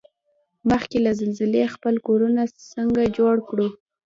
[0.69, 3.67] مخکې له زلزلې خپل کورنه څنګه جوړ کوړو؟